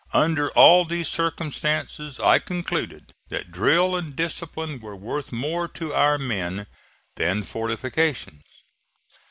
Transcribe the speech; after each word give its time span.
Under 0.13 0.49
all 0.53 0.83
these 0.83 1.07
circumstances 1.07 2.19
I 2.19 2.39
concluded 2.39 3.13
that 3.29 3.51
drill 3.51 3.95
and 3.95 4.15
discipline 4.15 4.79
were 4.79 4.95
worth 4.95 5.31
more 5.31 5.67
to 5.77 5.93
our 5.93 6.17
men 6.17 6.65
than 7.17 7.43
fortifications. 7.43 8.45